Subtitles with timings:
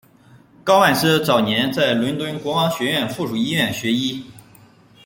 [0.63, 4.25] 高万斯早年在伦敦国王学院附属医院学医。